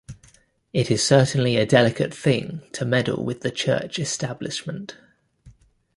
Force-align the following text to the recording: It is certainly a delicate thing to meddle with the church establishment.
It 0.73 0.89
is 0.89 1.05
certainly 1.05 1.57
a 1.57 1.65
delicate 1.67 2.11
thing 2.11 2.67
to 2.71 2.85
meddle 2.85 3.23
with 3.23 3.41
the 3.41 3.51
church 3.51 3.99
establishment. 3.99 4.97